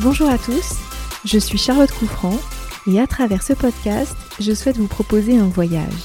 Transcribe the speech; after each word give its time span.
Bonjour 0.00 0.28
à 0.28 0.38
tous, 0.38 0.76
je 1.24 1.38
suis 1.38 1.58
Charlotte 1.58 1.90
Couffrand 1.90 2.38
et 2.86 3.00
à 3.00 3.08
travers 3.08 3.42
ce 3.42 3.52
podcast, 3.52 4.14
je 4.38 4.52
souhaite 4.52 4.76
vous 4.76 4.86
proposer 4.86 5.36
un 5.36 5.48
voyage. 5.48 6.04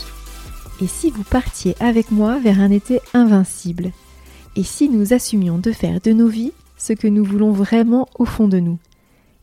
Et 0.82 0.88
si 0.88 1.12
vous 1.12 1.24
partiez 1.24 1.76
avec 1.80 2.10
moi 2.10 2.40
vers 2.40 2.60
un 2.60 2.72
été 2.72 3.02
invincible? 3.14 3.92
Et 4.56 4.64
si 4.64 4.90
nous 4.90 5.14
assumions 5.14 5.60
de 5.60 5.72
faire 5.72 6.02
de 6.02 6.12
nos 6.12 6.28
vies 6.28 6.54
ce 6.76 6.94
que 6.94 7.08
nous 7.08 7.24
voulons 7.24 7.52
vraiment 7.52 8.08
au 8.18 8.26
fond 8.26 8.48
de 8.48 8.60
nous? 8.60 8.80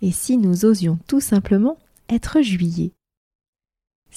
Et 0.02 0.10
si 0.10 0.36
nous 0.36 0.64
osions 0.64 0.98
tout 1.06 1.20
simplement 1.20 1.78
être 2.08 2.42
juillet? 2.42 2.91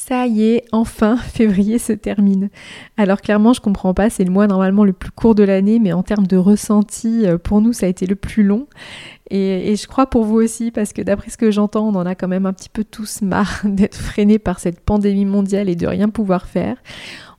Ça 0.07 0.27
y 0.27 0.43
est, 0.43 0.66
enfin, 0.71 1.16
février 1.34 1.80
se 1.80 1.93
termine. 1.93 2.49
Alors 2.98 3.21
clairement, 3.21 3.53
je 3.53 3.61
comprends 3.61 3.94
pas, 3.94 4.09
c'est 4.09 4.23
le 4.23 4.31
mois 4.31 4.48
normalement 4.48 4.84
le 4.84 4.94
plus 4.94 5.11
court 5.11 5.35
de 5.35 5.44
l'année, 5.44 5.80
mais 5.80 5.94
en 5.94 6.03
termes 6.03 6.27
de 6.27 6.35
ressenti, 6.35 7.25
euh, 7.25 7.38
pour 7.38 7.61
nous, 7.61 7.71
ça 7.73 7.85
a 7.85 7.89
été 7.89 8.05
le 8.05 8.16
plus 8.16 8.44
long. 8.44 8.67
Et, 9.30 9.72
et 9.72 9.75
je 9.75 9.88
crois 9.88 10.08
pour 10.08 10.25
vous 10.25 10.36
aussi, 10.36 10.72
parce 10.72 10.92
que 10.92 11.02
d'après 11.02 11.30
ce 11.30 11.38
que 11.38 11.52
j'entends, 11.52 11.88
on 11.88 11.95
en 11.95 12.05
a 12.05 12.16
quand 12.16 12.27
même 12.27 12.45
un 12.45 12.53
petit 12.53 12.69
peu 12.69 12.83
tous 12.83 13.22
marre 13.22 13.61
d'être 13.64 13.95
freinés 13.95 14.39
par 14.39 14.59
cette 14.59 14.81
pandémie 14.81 15.25
mondiale 15.25 15.69
et 15.69 15.75
de 15.75 15.88
rien 15.88 16.09
pouvoir 16.09 16.47
faire. 16.47 16.77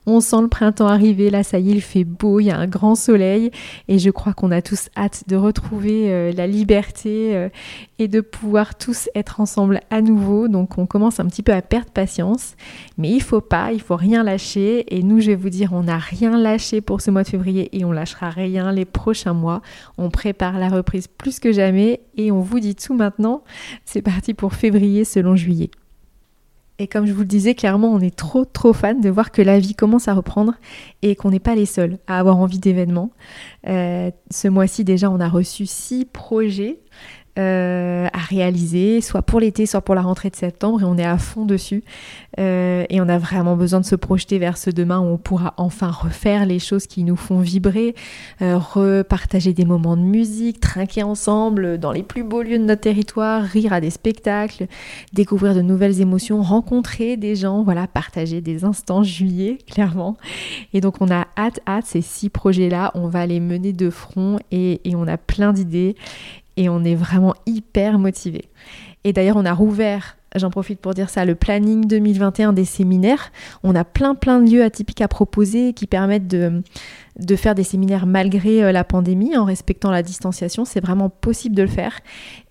On 0.07 0.19
sent 0.19 0.41
le 0.41 0.47
printemps 0.47 0.87
arriver, 0.87 1.29
là 1.29 1.43
ça 1.43 1.57
y 1.57 1.69
est, 1.69 1.73
il 1.73 1.81
fait 1.81 2.03
beau, 2.03 2.39
il 2.39 2.45
y 2.45 2.51
a 2.51 2.57
un 2.57 2.67
grand 2.67 2.93
soleil 2.95 3.49
et 3.87 3.97
je 3.97 4.09
crois 4.11 4.33
qu'on 4.33 4.51
a 4.51 4.61
tous 4.61 4.89
hâte 4.95 5.23
de 5.27 5.35
retrouver 5.35 6.11
euh, 6.11 6.31
la 6.31 6.45
liberté 6.45 7.35
euh, 7.35 7.49
et 7.97 8.07
de 8.07 8.21
pouvoir 8.21 8.75
tous 8.75 9.09
être 9.15 9.39
ensemble 9.39 9.79
à 9.89 10.01
nouveau. 10.01 10.47
Donc 10.47 10.77
on 10.77 10.85
commence 10.85 11.19
un 11.19 11.25
petit 11.25 11.41
peu 11.41 11.53
à 11.53 11.61
perdre 11.61 11.89
patience, 11.89 12.55
mais 12.97 13.09
il 13.09 13.21
faut 13.21 13.41
pas, 13.41 13.71
il 13.71 13.81
faut 13.81 13.95
rien 13.95 14.23
lâcher 14.23 14.95
et 14.95 15.01
nous 15.01 15.19
je 15.21 15.27
vais 15.27 15.35
vous 15.35 15.49
dire, 15.49 15.73
on 15.73 15.83
n'a 15.83 15.97
rien 15.97 16.37
lâché 16.37 16.81
pour 16.81 17.01
ce 17.01 17.09
mois 17.09 17.23
de 17.23 17.29
février 17.29 17.75
et 17.75 17.83
on 17.83 17.91
lâchera 17.91 18.29
rien 18.29 18.71
les 18.71 18.85
prochains 18.85 19.33
mois. 19.33 19.61
On 19.97 20.09
prépare 20.09 20.59
la 20.59 20.69
reprise 20.69 21.07
plus 21.07 21.39
que 21.39 21.51
jamais 21.51 22.01
et 22.15 22.31
on 22.31 22.41
vous 22.41 22.59
dit 22.59 22.75
tout 22.75 22.93
maintenant. 22.93 23.43
C'est 23.85 24.01
parti 24.01 24.33
pour 24.33 24.53
février 24.53 25.03
selon 25.03 25.35
juillet. 25.35 25.71
Et 26.77 26.87
comme 26.87 27.05
je 27.05 27.13
vous 27.13 27.21
le 27.21 27.25
disais, 27.25 27.55
clairement, 27.55 27.93
on 27.93 27.99
est 27.99 28.15
trop 28.15 28.43
trop 28.43 28.73
fan 28.73 28.99
de 28.99 29.09
voir 29.09 29.31
que 29.31 29.41
la 29.41 29.59
vie 29.59 29.75
commence 29.75 30.07
à 30.07 30.13
reprendre 30.13 30.55
et 31.01 31.15
qu'on 31.15 31.31
n'est 31.31 31.39
pas 31.39 31.55
les 31.55 31.65
seuls 31.65 31.97
à 32.07 32.19
avoir 32.19 32.37
envie 32.37 32.59
d'événements. 32.59 33.11
Euh, 33.67 34.11
ce 34.29 34.47
mois-ci 34.49 34.83
déjà, 34.83 35.09
on 35.09 35.19
a 35.19 35.29
reçu 35.29 35.65
six 35.65 36.05
projets 36.05 36.79
euh, 37.37 38.07
à 38.13 38.19
réaliser, 38.19 39.01
soit 39.01 39.21
pour 39.21 39.41
l'été, 39.41 39.65
soit 39.65 39.81
pour 39.81 39.93
la 39.93 40.01
rentrée 40.01 40.29
de 40.29 40.37
septembre, 40.37 40.81
et 40.81 40.85
on 40.85 40.97
est 40.97 41.03
à 41.03 41.17
fond 41.17 41.43
dessus. 41.43 41.83
Euh, 42.39 42.85
et 42.89 43.01
on 43.01 43.09
a 43.09 43.17
vraiment 43.17 43.57
besoin 43.57 43.81
de 43.81 43.85
se 43.85 43.97
projeter 43.97 44.39
vers 44.39 44.57
ce 44.57 44.69
demain 44.69 45.01
où 45.01 45.07
on 45.07 45.17
pourra 45.17 45.53
enfin 45.57 45.91
refaire 45.91 46.45
les 46.45 46.59
choses 46.59 46.87
qui 46.87 47.03
nous 47.03 47.17
font 47.17 47.39
vibrer, 47.39 47.93
euh, 48.41 48.57
repartager 48.57 49.51
des 49.51 49.65
moments 49.65 49.97
de 49.97 50.01
musique, 50.01 50.61
trinquer 50.61 51.03
ensemble 51.03 51.77
dans 51.77 51.91
les 51.91 52.03
plus 52.03 52.23
beaux 52.23 52.41
lieux 52.41 52.57
de 52.57 52.63
notre 52.63 52.79
territoire, 52.79 53.43
rire 53.43 53.73
à 53.73 53.81
des 53.81 53.89
spectacles, 53.89 54.67
découvrir 55.11 55.53
de 55.53 55.61
nouvelles 55.61 55.99
émotions, 55.99 56.41
rencontrer 56.41 57.17
des 57.17 57.35
gens, 57.35 57.63
voilà, 57.63 57.85
partager 57.85 58.39
des 58.39 58.63
instants 58.63 59.03
juillet, 59.03 59.57
clairement. 59.69 60.15
Et 60.73 60.79
donc 60.79 61.01
on 61.01 61.11
a 61.11 61.27
hâte, 61.37 61.59
hâte, 61.67 61.85
ces 61.85 62.01
six 62.01 62.29
projets-là, 62.29 62.91
on 62.95 63.09
va 63.09 63.25
les 63.25 63.41
mener 63.41 63.73
de 63.73 63.89
front 63.89 64.39
et, 64.51 64.79
et 64.89 64.95
on 64.95 65.05
a 65.05 65.17
plein 65.17 65.51
d'idées 65.51 65.97
et 66.57 66.69
on 66.69 66.83
est 66.83 66.95
vraiment 66.95 67.33
hyper 67.45 67.99
motivé. 67.99 68.45
Et 69.03 69.13
d'ailleurs, 69.13 69.37
on 69.37 69.45
a 69.45 69.53
rouvert, 69.53 70.17
j'en 70.35 70.49
profite 70.49 70.79
pour 70.79 70.93
dire 70.93 71.09
ça, 71.09 71.25
le 71.25 71.35
planning 71.35 71.87
2021 71.87 72.53
des 72.53 72.65
séminaires. 72.65 73.31
On 73.63 73.75
a 73.75 73.83
plein 73.83 74.15
plein 74.15 74.39
de 74.39 74.49
lieux 74.49 74.63
atypiques 74.63 75.01
à 75.01 75.07
proposer 75.07 75.73
qui 75.73 75.87
permettent 75.87 76.27
de, 76.27 76.61
faire 77.35 77.55
des 77.55 77.63
séminaires 77.63 78.05
malgré 78.05 78.63
euh, 78.63 78.71
la 78.71 78.83
pandémie 78.83 79.37
en 79.37 79.45
respectant 79.45 79.91
la 79.91 80.03
distanciation. 80.03 80.65
C'est 80.65 80.79
vraiment 80.79 81.09
possible 81.09 81.55
de 81.55 81.61
le 81.61 81.67
faire. 81.67 81.99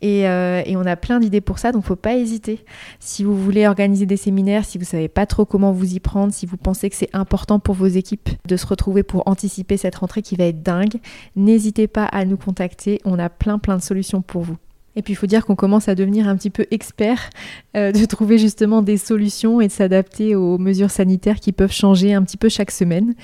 Et, 0.00 0.28
euh, 0.28 0.62
et 0.65 0.77
on 0.77 0.87
a 0.87 0.97
plein 0.97 1.21
d'idées 1.21 1.41
pour 1.41 1.59
ça, 1.59 1.72
donc 1.72 1.84
faut 1.84 1.97
pas 1.97 2.15
hésiter. 2.15 2.65
Si 3.00 3.25
vous 3.25 3.37
voulez 3.37 3.67
organiser 3.67 4.06
des 4.06 4.16
séminaires, 4.16 4.65
si 4.65 4.78
vous 4.78 4.84
savez 4.84 5.09
pas 5.09 5.27
trop 5.27 5.45
comment 5.45 5.72
vous 5.72 5.95
y 5.95 6.01
prendre, 6.01 6.33
si 6.33 6.47
vous 6.47 6.56
pensez 6.56 6.91
que 6.91 6.97
c'est 6.97 7.15
important 7.15 7.59
pour 7.59 7.75
vos 7.75 7.87
équipes 7.87 8.31
de 8.47 8.56
se 8.56 8.66
retrouver 8.66 9.03
pour 9.03 9.28
anticiper 9.28 9.77
cette 9.77 9.97
rentrée 9.97 10.22
qui 10.22 10.37
va 10.37 10.45
être 10.45 10.62
dingue, 10.62 10.97
n'hésitez 11.37 11.87
pas 11.87 12.05
à 12.05 12.25
nous 12.25 12.37
contacter. 12.37 13.01
On 13.05 13.19
a 13.19 13.28
plein 13.28 13.59
plein 13.59 13.77
de 13.77 13.83
solutions 13.83 14.22
pour 14.22 14.43
vous. 14.43 14.56
Et 14.97 15.03
puis 15.03 15.12
il 15.12 15.16
faut 15.16 15.27
dire 15.27 15.44
qu'on 15.44 15.56
commence 15.56 15.88
à 15.88 15.94
devenir 15.94 16.28
un 16.28 16.37
petit 16.37 16.50
peu 16.50 16.66
expert 16.71 17.31
euh, 17.77 17.93
de 17.93 18.05
trouver 18.05 18.38
justement 18.38 18.82
des 18.82 18.97
solutions 18.97 19.60
et 19.60 19.66
de 19.66 19.72
s'adapter 19.72 20.34
aux 20.37 20.59
mesures 20.59 20.91
sanitaires 20.91 21.41
qui 21.41 21.53
peuvent 21.53 21.72
changer 21.72 22.15
un 22.15 22.22
petit 22.22 22.37
peu 22.37 22.49
chaque 22.49 22.71
semaine. 22.71 23.15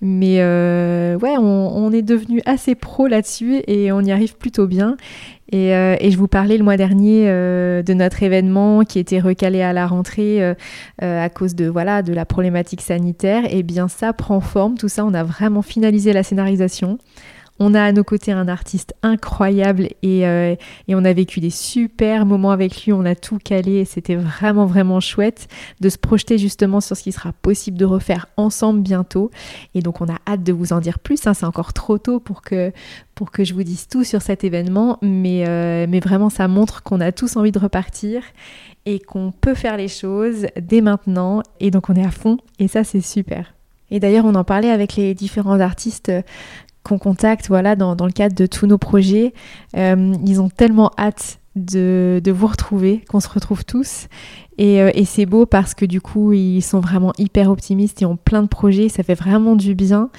Mais 0.00 0.36
euh, 0.38 1.18
ouais, 1.18 1.36
on, 1.38 1.92
est 1.92 2.02
devenu 2.02 2.42
assez 2.44 2.74
pro 2.74 3.06
là-dessus 3.06 3.62
et 3.66 3.92
on 3.92 4.00
y 4.00 4.12
arrive 4.12 4.36
plutôt 4.36 4.66
bien. 4.66 4.96
Et, 5.50 5.74
euh, 5.74 5.96
et, 6.00 6.10
je 6.10 6.18
vous 6.18 6.28
parlais 6.28 6.58
le 6.58 6.64
mois 6.64 6.76
dernier 6.76 7.26
de 7.26 7.94
notre 7.94 8.22
événement 8.22 8.84
qui 8.84 8.98
était 8.98 9.20
recalé 9.20 9.62
à 9.62 9.72
la 9.72 9.86
rentrée 9.86 10.54
à 11.00 11.28
cause 11.30 11.54
de 11.54 11.66
voilà 11.66 12.02
de 12.02 12.12
la 12.12 12.26
problématique 12.26 12.82
sanitaire. 12.82 13.44
Et 13.50 13.62
bien 13.62 13.88
ça 13.88 14.12
prend 14.12 14.40
forme, 14.40 14.76
tout 14.76 14.88
ça, 14.88 15.04
on 15.06 15.14
a 15.14 15.24
vraiment 15.24 15.62
finalisé 15.62 16.12
la 16.12 16.22
scénarisation. 16.22 16.98
On 17.60 17.74
a 17.74 17.82
à 17.82 17.92
nos 17.92 18.04
côtés 18.04 18.32
un 18.32 18.48
artiste 18.48 18.94
incroyable 19.02 19.88
euh, 20.04 20.56
et, 20.86 20.94
on 20.94 21.04
a 21.04 21.12
vécu 21.12 21.40
des 21.40 21.50
super 21.50 22.26
moments 22.26 22.50
avec 22.50 22.84
lui. 22.84 22.92
On 22.92 23.04
a 23.04 23.14
tout 23.14 23.38
calé 23.38 23.76
et 23.76 23.84
c'était 23.84 24.16
vraiment 24.16 24.66
vraiment 24.66 25.00
chouette 25.00 25.48
de 25.80 25.88
se 25.88 25.98
projeter 25.98 26.38
justement 26.38 26.80
sur 26.80 26.96
ce 26.96 27.02
qui 27.02 27.12
sera 27.12 27.32
possible 27.32 27.76
de 27.76 27.84
refaire 27.84 28.26
ensemble 28.36 28.80
bientôt. 28.80 29.30
Et 29.74 29.80
donc 29.80 30.00
on 30.00 30.08
a 30.08 30.18
hâte 30.26 30.42
de 30.42 30.52
vous 30.52 30.72
en 30.72 30.80
dire 30.80 30.98
plus. 30.98 31.26
Hein. 31.26 31.34
C'est 31.34 31.46
encore 31.46 31.72
trop 31.72 31.98
tôt 31.98 32.20
pour 32.20 32.42
que, 32.42 32.72
pour 33.14 33.30
que 33.30 33.44
je 33.44 33.54
vous 33.54 33.64
dise 33.64 33.88
tout 33.88 34.04
sur 34.04 34.22
cet 34.22 34.44
événement, 34.44 34.98
mais, 35.02 35.44
euh, 35.48 35.86
mais 35.88 36.00
vraiment 36.00 36.30
ça 36.30 36.46
montre 36.48 36.82
qu'on 36.82 37.00
a 37.00 37.12
tous 37.12 37.36
envie 37.36 37.52
de 37.52 37.58
repartir 37.58 38.22
et 38.86 39.00
qu'on 39.00 39.32
peut 39.32 39.54
faire 39.54 39.76
les 39.76 39.88
choses 39.88 40.46
dès 40.60 40.80
maintenant. 40.80 41.42
Et 41.60 41.70
donc 41.70 41.90
on 41.90 41.94
est 41.94 42.06
à 42.06 42.10
fond 42.10 42.38
et 42.58 42.68
ça 42.68 42.84
c'est 42.84 43.00
super. 43.00 43.54
Et 43.90 44.00
d'ailleurs, 44.00 44.26
on 44.26 44.34
en 44.34 44.44
parlait 44.44 44.70
avec 44.70 44.96
les 44.96 45.14
différents 45.14 45.60
artistes 45.60 46.12
qu'on 46.88 46.98
contacte 46.98 47.48
voilà, 47.48 47.76
dans, 47.76 47.94
le 48.04 48.12
cadre 48.12 48.34
de 48.34 48.46
tous 48.46 48.66
nos 48.66 48.78
projets. 48.78 49.34
Euh, 49.76 50.14
ils 50.26 50.40
ont 50.40 50.48
tellement 50.48 50.90
hâte 50.98 51.38
de, 51.54 52.22
vous 52.30 52.46
retrouver, 52.46 53.02
qu'on 53.08 53.20
se 53.20 53.28
retrouve 53.28 53.64
tous. 53.64 54.06
Euh, 54.60 54.90
et, 54.94 55.04
c'est 55.04 55.26
beau 55.26 55.44
parce 55.46 55.74
que 55.74 55.84
du 55.84 56.00
coup, 56.00 56.32
ils 56.32 56.62
sont 56.62 56.80
vraiment 56.80 57.12
hyper 57.18 57.50
optimistes, 57.50 58.00
ils 58.00 58.06
ont 58.06 58.16
plein 58.16 58.42
de 58.42 58.48
projets, 58.48 58.88
ça 58.88 59.02
fait 59.02 59.14
vraiment 59.14 59.54
du 59.54 59.74
bien 59.74 60.10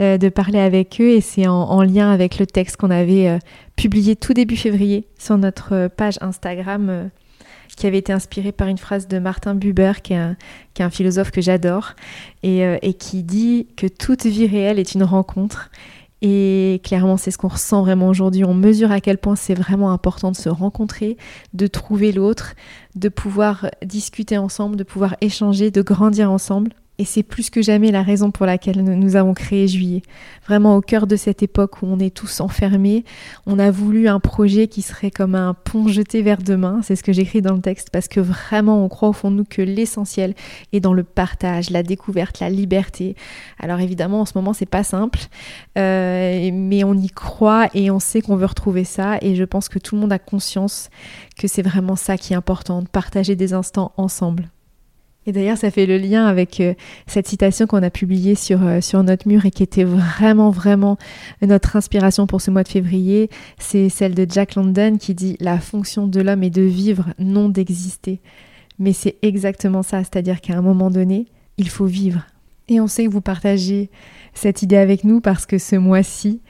euh, 0.00 0.18
de 0.18 0.28
parler 0.28 0.58
avec 0.58 1.00
eux 1.00 1.10
et 1.10 1.20
c'est 1.20 1.46
en, 1.46 1.82
lien 1.82 2.10
avec 2.10 2.38
le 2.38 2.46
texte 2.46 2.76
qu'on 2.76 2.90
avait 2.90 3.38
publié 3.76 4.16
tout 4.16 4.34
début 4.34 4.56
février 4.56 5.06
sur 5.18 5.38
notre 5.38 5.88
page 5.88 6.18
Instagram 6.20 7.10
qui 7.76 7.86
avait 7.86 7.98
été 7.98 8.12
inspiré 8.12 8.50
par 8.50 8.66
une 8.66 8.78
phrase 8.78 9.06
de 9.06 9.18
Martin 9.20 9.54
Buber, 9.54 9.92
qui 10.02 10.14
est 10.14 10.34
un, 10.82 10.90
philosophe 10.90 11.30
que 11.30 11.40
j'adore, 11.40 11.94
et, 12.42 12.62
et 12.82 12.94
qui 12.94 13.22
dit 13.22 13.68
que 13.76 13.86
toute 13.86 14.26
vie 14.26 14.46
réelle 14.46 14.78
est 14.78 14.94
une 14.94 15.04
rencontre 15.04 15.70
et 16.20 16.80
clairement, 16.82 17.16
c'est 17.16 17.30
ce 17.30 17.38
qu'on 17.38 17.48
ressent 17.48 17.82
vraiment 17.82 18.08
aujourd'hui. 18.08 18.44
On 18.44 18.54
mesure 18.54 18.90
à 18.90 19.00
quel 19.00 19.18
point 19.18 19.36
c'est 19.36 19.54
vraiment 19.54 19.92
important 19.92 20.30
de 20.32 20.36
se 20.36 20.48
rencontrer, 20.48 21.16
de 21.54 21.66
trouver 21.66 22.12
l'autre, 22.12 22.54
de 22.96 23.08
pouvoir 23.08 23.70
discuter 23.84 24.36
ensemble, 24.36 24.76
de 24.76 24.84
pouvoir 24.84 25.16
échanger, 25.20 25.70
de 25.70 25.82
grandir 25.82 26.30
ensemble. 26.30 26.72
Et 27.00 27.04
c'est 27.04 27.22
plus 27.22 27.48
que 27.48 27.62
jamais 27.62 27.92
la 27.92 28.02
raison 28.02 28.32
pour 28.32 28.44
laquelle 28.44 28.82
nous 28.82 29.14
avons 29.14 29.32
créé 29.32 29.68
Juillet. 29.68 30.02
Vraiment 30.48 30.74
au 30.74 30.80
cœur 30.80 31.06
de 31.06 31.14
cette 31.14 31.44
époque 31.44 31.80
où 31.80 31.86
on 31.86 32.00
est 32.00 32.12
tous 32.12 32.40
enfermés, 32.40 33.04
on 33.46 33.60
a 33.60 33.70
voulu 33.70 34.08
un 34.08 34.18
projet 34.18 34.66
qui 34.66 34.82
serait 34.82 35.12
comme 35.12 35.36
un 35.36 35.54
pont 35.54 35.86
jeté 35.86 36.22
vers 36.22 36.38
demain. 36.38 36.80
C'est 36.82 36.96
ce 36.96 37.04
que 37.04 37.12
j'écris 37.12 37.40
dans 37.40 37.54
le 37.54 37.60
texte 37.60 37.90
parce 37.92 38.08
que 38.08 38.18
vraiment 38.18 38.84
on 38.84 38.88
croit 38.88 39.10
au 39.10 39.12
fond 39.12 39.30
de 39.30 39.36
nous 39.36 39.44
que 39.44 39.62
l'essentiel 39.62 40.34
est 40.72 40.80
dans 40.80 40.92
le 40.92 41.04
partage, 41.04 41.70
la 41.70 41.84
découverte, 41.84 42.40
la 42.40 42.50
liberté. 42.50 43.14
Alors 43.60 43.78
évidemment 43.78 44.22
en 44.22 44.26
ce 44.26 44.32
moment 44.34 44.52
c'est 44.52 44.66
pas 44.66 44.82
simple, 44.82 45.20
euh, 45.78 46.50
mais 46.52 46.82
on 46.82 46.94
y 46.94 47.10
croit 47.10 47.68
et 47.74 47.92
on 47.92 48.00
sait 48.00 48.22
qu'on 48.22 48.34
veut 48.34 48.46
retrouver 48.46 48.82
ça. 48.82 49.18
Et 49.20 49.36
je 49.36 49.44
pense 49.44 49.68
que 49.68 49.78
tout 49.78 49.94
le 49.94 50.00
monde 50.00 50.12
a 50.12 50.18
conscience 50.18 50.90
que 51.38 51.46
c'est 51.46 51.62
vraiment 51.62 51.94
ça 51.94 52.16
qui 52.16 52.32
est 52.32 52.36
important, 52.36 52.82
de 52.82 52.88
partager 52.88 53.36
des 53.36 53.52
instants 53.52 53.92
ensemble. 53.96 54.50
Et 55.28 55.32
d'ailleurs, 55.32 55.58
ça 55.58 55.70
fait 55.70 55.84
le 55.84 55.98
lien 55.98 56.24
avec 56.24 56.58
euh, 56.58 56.72
cette 57.06 57.28
citation 57.28 57.66
qu'on 57.66 57.82
a 57.82 57.90
publiée 57.90 58.34
euh, 58.50 58.80
sur 58.80 59.02
notre 59.02 59.28
mur 59.28 59.44
et 59.44 59.50
qui 59.50 59.62
était 59.62 59.84
vraiment, 59.84 60.48
vraiment 60.48 60.96
notre 61.42 61.76
inspiration 61.76 62.26
pour 62.26 62.40
ce 62.40 62.50
mois 62.50 62.62
de 62.62 62.68
février. 62.68 63.28
C'est 63.58 63.90
celle 63.90 64.14
de 64.14 64.26
Jack 64.26 64.54
London 64.54 64.96
qui 64.96 65.14
dit 65.14 65.36
La 65.38 65.58
fonction 65.58 66.06
de 66.06 66.22
l'homme 66.22 66.44
est 66.44 66.50
de 66.50 66.62
vivre, 66.62 67.10
non 67.18 67.50
d'exister. 67.50 68.22
Mais 68.78 68.94
c'est 68.94 69.16
exactement 69.20 69.82
ça, 69.82 69.98
c'est-à-dire 69.98 70.40
qu'à 70.40 70.56
un 70.56 70.62
moment 70.62 70.90
donné, 70.90 71.26
il 71.58 71.68
faut 71.68 71.84
vivre. 71.84 72.24
Et 72.68 72.80
on 72.80 72.86
sait 72.86 73.04
que 73.04 73.10
vous 73.10 73.20
partagez 73.20 73.90
cette 74.32 74.62
idée 74.62 74.78
avec 74.78 75.04
nous 75.04 75.20
parce 75.20 75.44
que 75.44 75.58
ce 75.58 75.76
mois-ci, 75.76 76.40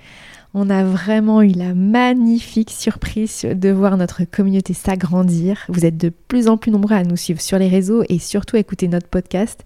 on 0.55 0.71
a 0.71 0.83
vraiment 0.83 1.43
eu 1.43 1.49
la 1.53 1.75
magnifique 1.75 2.71
surprise 2.71 3.45
de 3.45 3.69
voir 3.69 3.97
notre 3.97 4.25
communauté 4.25 4.73
s'agrandir. 4.73 5.65
Vous 5.69 5.85
êtes 5.85 5.99
de 5.99 6.09
plus 6.09 6.49
en 6.49 6.57
plus 6.57 6.71
nombreux 6.71 6.95
à 6.95 7.05
nous 7.05 7.17
suivre 7.17 7.41
sur 7.41 7.59
les 7.59 7.69
réseaux 7.69 8.03
et 8.09 8.19
surtout 8.19 8.57
à 8.57 8.59
écouter 8.59 8.89
notre 8.89 9.09
podcast. 9.09 9.63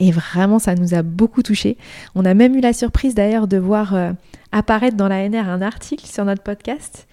Et 0.00 0.10
vraiment, 0.10 0.58
ça 0.58 0.74
nous 0.74 0.94
a 0.94 1.02
beaucoup 1.02 1.42
touchés. 1.42 1.76
On 2.14 2.24
a 2.24 2.34
même 2.34 2.56
eu 2.56 2.60
la 2.60 2.72
surprise 2.72 3.14
d'ailleurs 3.14 3.46
de 3.46 3.58
voir 3.58 3.94
euh, 3.94 4.12
apparaître 4.52 4.96
dans 4.96 5.08
la 5.08 5.28
NR 5.28 5.48
un 5.48 5.62
article 5.62 6.06
sur 6.06 6.24
notre 6.24 6.42
podcast. 6.42 7.06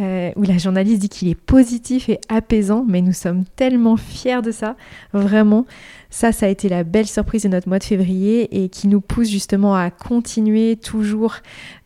euh, 0.00 0.32
où 0.36 0.42
la 0.42 0.56
journaliste 0.56 1.02
dit 1.02 1.08
qu'il 1.08 1.28
est 1.28 1.34
positif 1.34 2.08
et 2.08 2.18
apaisant, 2.28 2.84
mais 2.88 3.02
nous 3.02 3.12
sommes 3.12 3.44
tellement 3.56 3.96
fiers 3.96 4.40
de 4.42 4.50
ça, 4.50 4.76
vraiment. 5.12 5.66
Ça, 6.14 6.30
ça 6.30 6.44
a 6.44 6.50
été 6.50 6.68
la 6.68 6.84
belle 6.84 7.06
surprise 7.06 7.44
de 7.44 7.48
notre 7.48 7.70
mois 7.70 7.78
de 7.78 7.84
février 7.84 8.62
et 8.62 8.68
qui 8.68 8.86
nous 8.86 9.00
pousse 9.00 9.30
justement 9.30 9.74
à 9.74 9.90
continuer 9.90 10.76
toujours 10.76 11.36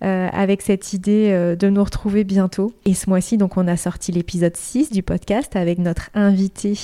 euh, 0.03 0.29
avec 0.33 0.63
cette 0.63 0.93
idée 0.93 1.29
euh, 1.31 1.55
de 1.55 1.69
nous 1.69 1.85
retrouver 1.85 2.25
bientôt. 2.25 2.73
Et 2.87 2.95
ce 2.95 3.09
mois-ci, 3.09 3.39
donc, 3.39 3.57
on 3.57 3.69
a 3.69 3.77
sorti 3.77 4.11
l'épisode 4.11 4.57
6 4.57 4.91
du 4.91 5.05
podcast 5.05 5.55
avec 5.55 5.79
notre 5.79 6.11
invitée 6.13 6.77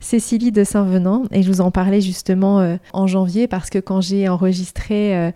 Cécilie 0.00 0.52
de 0.52 0.64
Saint-Venant. 0.64 1.24
Et 1.32 1.42
je 1.42 1.48
vous 1.48 1.60
en 1.60 1.70
parlais 1.70 2.00
justement 2.00 2.60
euh, 2.60 2.76
en 2.94 3.06
janvier 3.06 3.46
parce 3.46 3.68
que 3.68 3.78
quand 3.78 4.00
j'ai 4.00 4.30
enregistré 4.30 5.32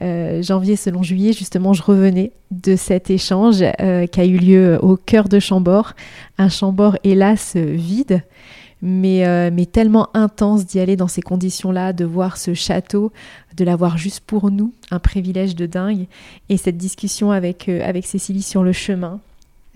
janvier 0.00 0.76
selon 0.76 1.02
juillet, 1.02 1.34
justement, 1.34 1.74
je 1.74 1.82
revenais 1.82 2.32
de 2.50 2.74
cet 2.74 3.10
échange 3.10 3.58
qui 3.58 4.20
a 4.20 4.24
eu 4.24 4.38
lieu 4.38 4.78
au 4.80 4.96
cœur 4.96 5.28
de 5.28 5.38
Chambord. 5.38 5.92
Un 6.38 6.48
Chambord, 6.48 6.96
hélas, 7.04 7.54
vide 7.54 8.22
mais, 8.82 9.26
euh, 9.26 9.50
mais 9.52 9.66
tellement 9.66 10.08
intense 10.12 10.66
d'y 10.66 10.80
aller 10.80 10.96
dans 10.96 11.08
ces 11.08 11.22
conditions-là, 11.22 11.92
de 11.92 12.04
voir 12.04 12.36
ce 12.36 12.52
château, 12.52 13.12
de 13.56 13.64
l'avoir 13.64 13.96
juste 13.96 14.20
pour 14.20 14.50
nous, 14.50 14.74
un 14.90 14.98
privilège 14.98 15.54
de 15.54 15.66
dingue. 15.66 16.06
Et 16.48 16.56
cette 16.56 16.76
discussion 16.76 17.30
avec, 17.30 17.68
euh, 17.68 17.80
avec 17.84 18.04
Cécilie 18.04 18.42
sur 18.42 18.64
le 18.64 18.72
chemin, 18.72 19.20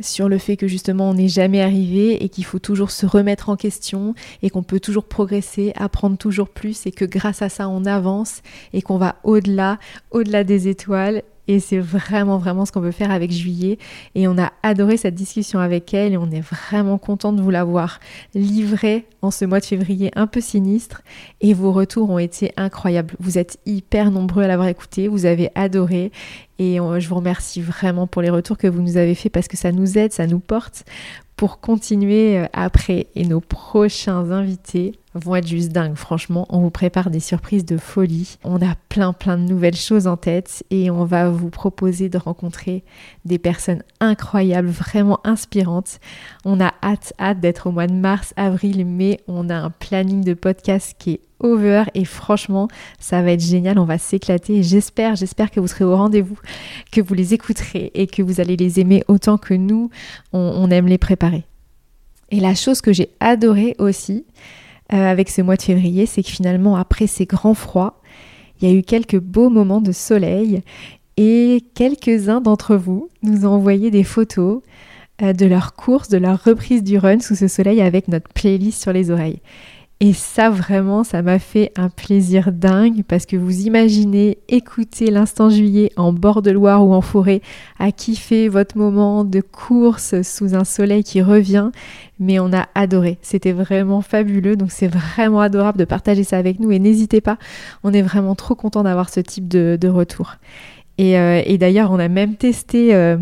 sur 0.00 0.28
le 0.28 0.38
fait 0.38 0.56
que 0.56 0.66
justement 0.66 1.08
on 1.08 1.14
n'est 1.14 1.28
jamais 1.28 1.62
arrivé 1.62 2.22
et 2.22 2.28
qu'il 2.28 2.44
faut 2.44 2.58
toujours 2.58 2.90
se 2.90 3.06
remettre 3.06 3.48
en 3.48 3.56
question 3.56 4.14
et 4.42 4.50
qu'on 4.50 4.62
peut 4.62 4.80
toujours 4.80 5.04
progresser, 5.04 5.72
apprendre 5.76 6.18
toujours 6.18 6.48
plus 6.48 6.86
et 6.86 6.92
que 6.92 7.04
grâce 7.04 7.40
à 7.40 7.48
ça 7.48 7.68
on 7.68 7.86
avance 7.86 8.42
et 8.74 8.82
qu'on 8.82 8.98
va 8.98 9.16
au-delà, 9.24 9.78
au-delà 10.10 10.44
des 10.44 10.68
étoiles 10.68 11.22
et 11.48 11.60
c'est 11.60 11.78
vraiment, 11.78 12.38
vraiment 12.38 12.64
ce 12.64 12.72
qu'on 12.72 12.80
veut 12.80 12.90
faire 12.90 13.10
avec 13.10 13.30
Juillet. 13.30 13.78
Et 14.14 14.28
on 14.28 14.38
a 14.38 14.52
adoré 14.62 14.96
cette 14.96 15.14
discussion 15.14 15.60
avec 15.60 15.94
elle 15.94 16.12
et 16.12 16.16
on 16.16 16.30
est 16.30 16.40
vraiment 16.40 16.98
content 16.98 17.32
de 17.32 17.40
vous 17.40 17.50
l'avoir 17.50 18.00
livrée 18.34 19.06
en 19.22 19.30
ce 19.30 19.44
mois 19.44 19.60
de 19.60 19.64
février 19.64 20.10
un 20.16 20.26
peu 20.26 20.40
sinistre. 20.40 21.02
Et 21.40 21.54
vos 21.54 21.72
retours 21.72 22.10
ont 22.10 22.18
été 22.18 22.52
incroyables. 22.56 23.14
Vous 23.20 23.38
êtes 23.38 23.58
hyper 23.66 24.10
nombreux 24.10 24.42
à 24.42 24.48
l'avoir 24.48 24.68
écouté, 24.68 25.08
vous 25.08 25.26
avez 25.26 25.50
adoré. 25.54 26.10
Et 26.58 26.76
je 26.76 27.08
vous 27.08 27.16
remercie 27.16 27.60
vraiment 27.60 28.06
pour 28.06 28.22
les 28.22 28.30
retours 28.30 28.56
que 28.56 28.66
vous 28.66 28.80
nous 28.80 28.96
avez 28.96 29.14
fait 29.14 29.28
parce 29.28 29.46
que 29.46 29.56
ça 29.56 29.72
nous 29.72 29.98
aide, 29.98 30.12
ça 30.12 30.26
nous 30.26 30.38
porte 30.40 30.84
pour 31.36 31.60
continuer 31.60 32.38
euh, 32.38 32.46
après. 32.52 33.08
Et 33.14 33.24
nos 33.24 33.40
prochains 33.40 34.30
invités 34.30 34.92
vont 35.14 35.36
être 35.36 35.46
juste 35.46 35.70
dingues. 35.70 35.96
Franchement, 35.96 36.46
on 36.50 36.60
vous 36.60 36.70
prépare 36.70 37.10
des 37.10 37.20
surprises 37.20 37.64
de 37.64 37.76
folie. 37.76 38.38
On 38.44 38.60
a 38.60 38.74
plein 38.88 39.12
plein 39.12 39.38
de 39.38 39.42
nouvelles 39.42 39.76
choses 39.76 40.06
en 40.06 40.16
tête 40.16 40.64
et 40.70 40.90
on 40.90 41.04
va 41.04 41.30
vous 41.30 41.50
proposer 41.50 42.08
de 42.08 42.18
rencontrer 42.18 42.84
des 43.24 43.38
personnes 43.38 43.82
incroyables, 44.00 44.68
vraiment 44.68 45.20
inspirantes. 45.24 46.00
On 46.44 46.60
a 46.60 46.72
hâte, 46.82 47.12
hâte 47.18 47.40
d'être 47.40 47.68
au 47.68 47.72
mois 47.72 47.86
de 47.86 47.94
mars, 47.94 48.32
avril, 48.36 48.84
mai. 48.84 49.20
On 49.28 49.48
a 49.48 49.56
un 49.56 49.70
planning 49.70 50.22
de 50.22 50.34
podcast 50.34 50.96
qui 50.98 51.12
est 51.12 51.20
over. 51.40 51.84
Et 51.94 52.04
franchement 52.04 52.68
ça 52.98 53.22
va 53.22 53.32
être 53.32 53.42
génial, 53.42 53.78
on 53.78 53.84
va 53.84 53.98
s'éclater. 53.98 54.62
J'espère, 54.62 55.16
j'espère 55.16 55.50
que 55.50 55.60
vous 55.60 55.68
serez 55.68 55.84
au 55.84 55.96
rendez-vous, 55.96 56.38
que 56.92 57.00
vous 57.00 57.14
les 57.14 57.34
écouterez 57.34 57.90
et 57.94 58.06
que 58.06 58.22
vous 58.22 58.40
allez 58.40 58.56
les 58.56 58.80
aimer 58.80 59.04
autant 59.08 59.38
que 59.38 59.54
nous. 59.54 59.90
On, 60.32 60.70
aime 60.70 60.86
les 60.86 60.98
préparer. 60.98 61.44
Et 62.30 62.40
la 62.40 62.54
chose 62.54 62.80
que 62.80 62.92
j'ai 62.92 63.10
adorée 63.20 63.76
aussi 63.78 64.24
euh, 64.92 64.96
avec 64.96 65.30
ce 65.30 65.42
mois 65.42 65.56
de 65.56 65.62
février, 65.62 66.06
c'est 66.06 66.22
que 66.22 66.28
finalement 66.28 66.76
après 66.76 67.06
ces 67.06 67.24
grands 67.24 67.54
froids, 67.54 68.00
il 68.60 68.68
y 68.68 68.72
a 68.72 68.74
eu 68.74 68.82
quelques 68.82 69.18
beaux 69.18 69.50
moments 69.50 69.80
de 69.80 69.92
soleil. 69.92 70.62
Et 71.16 71.64
quelques-uns 71.74 72.40
d'entre 72.40 72.76
vous 72.76 73.08
nous 73.22 73.46
ont 73.46 73.52
envoyé 73.52 73.90
des 73.90 74.04
photos 74.04 74.62
euh, 75.22 75.32
de 75.32 75.46
leur 75.46 75.74
course, 75.74 76.08
de 76.08 76.18
leur 76.18 76.42
reprise 76.44 76.82
du 76.82 76.98
run 76.98 77.20
sous 77.20 77.36
ce 77.36 77.48
soleil 77.48 77.80
avec 77.80 78.08
notre 78.08 78.28
playlist 78.28 78.82
sur 78.82 78.92
les 78.92 79.10
oreilles. 79.10 79.40
Et 80.00 80.12
ça, 80.12 80.50
vraiment, 80.50 81.04
ça 81.04 81.22
m'a 81.22 81.38
fait 81.38 81.72
un 81.74 81.88
plaisir 81.88 82.52
dingue 82.52 83.02
parce 83.08 83.24
que 83.24 83.34
vous 83.34 83.62
imaginez 83.62 84.36
écouter 84.46 85.10
l'instant 85.10 85.48
juillet 85.48 85.90
en 85.96 86.12
bord 86.12 86.42
de 86.42 86.50
Loire 86.50 86.86
ou 86.86 86.92
en 86.92 87.00
forêt, 87.00 87.40
à 87.78 87.92
kiffer 87.92 88.48
votre 88.48 88.76
moment 88.76 89.24
de 89.24 89.40
course 89.40 90.20
sous 90.20 90.54
un 90.54 90.64
soleil 90.64 91.02
qui 91.02 91.22
revient. 91.22 91.70
Mais 92.20 92.38
on 92.38 92.52
a 92.52 92.68
adoré. 92.74 93.16
C'était 93.22 93.52
vraiment 93.52 94.02
fabuleux. 94.02 94.56
Donc 94.56 94.70
c'est 94.70 94.86
vraiment 94.88 95.40
adorable 95.40 95.78
de 95.78 95.86
partager 95.86 96.24
ça 96.24 96.36
avec 96.36 96.60
nous. 96.60 96.70
Et 96.72 96.78
n'hésitez 96.78 97.22
pas, 97.22 97.38
on 97.82 97.94
est 97.94 98.02
vraiment 98.02 98.34
trop 98.34 98.54
content 98.54 98.82
d'avoir 98.82 99.08
ce 99.08 99.20
type 99.20 99.48
de, 99.48 99.88
retour. 99.88 100.34
Euh, 101.00 101.42
et, 101.46 101.56
d'ailleurs, 101.56 101.90
on 101.90 101.98
a 101.98 102.08
même 102.08 102.36
testé 102.36 102.94
euh, 102.94 103.16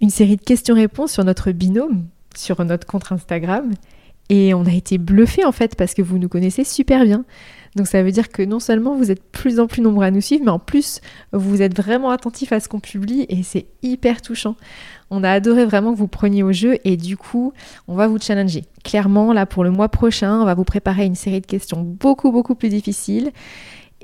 une 0.00 0.10
série 0.10 0.36
de 0.36 0.42
questions-réponses 0.42 1.12
sur 1.12 1.24
notre 1.24 1.52
binôme, 1.52 2.04
sur 2.34 2.64
notre 2.64 2.84
compte 2.84 3.12
Instagram. 3.12 3.70
Et 4.30 4.54
on 4.54 4.64
a 4.64 4.72
été 4.72 4.98
bluffé 4.98 5.44
en 5.44 5.52
fait 5.52 5.76
parce 5.76 5.94
que 5.94 6.02
vous 6.02 6.18
nous 6.18 6.28
connaissez 6.28 6.64
super 6.64 7.04
bien. 7.04 7.24
Donc 7.76 7.88
ça 7.88 8.02
veut 8.02 8.12
dire 8.12 8.28
que 8.28 8.42
non 8.42 8.60
seulement 8.60 8.94
vous 8.94 9.10
êtes 9.10 9.22
plus 9.22 9.58
en 9.58 9.66
plus 9.66 9.82
nombreux 9.82 10.04
à 10.04 10.10
nous 10.10 10.20
suivre, 10.20 10.44
mais 10.44 10.50
en 10.50 10.60
plus 10.60 11.00
vous 11.32 11.60
êtes 11.60 11.76
vraiment 11.76 12.10
attentifs 12.10 12.52
à 12.52 12.60
ce 12.60 12.68
qu'on 12.68 12.80
publie 12.80 13.26
et 13.28 13.42
c'est 13.42 13.66
hyper 13.82 14.22
touchant. 14.22 14.56
On 15.10 15.24
a 15.24 15.30
adoré 15.30 15.64
vraiment 15.64 15.92
que 15.92 15.98
vous 15.98 16.08
preniez 16.08 16.42
au 16.42 16.52
jeu 16.52 16.78
et 16.84 16.96
du 16.96 17.16
coup 17.16 17.52
on 17.88 17.96
va 17.96 18.06
vous 18.06 18.18
challenger. 18.18 18.64
Clairement 18.84 19.32
là 19.32 19.44
pour 19.44 19.64
le 19.64 19.70
mois 19.70 19.88
prochain 19.88 20.40
on 20.40 20.44
va 20.44 20.54
vous 20.54 20.64
préparer 20.64 21.04
une 21.04 21.16
série 21.16 21.40
de 21.40 21.46
questions 21.46 21.82
beaucoup 21.82 22.30
beaucoup 22.30 22.54
plus 22.54 22.68
difficiles 22.68 23.32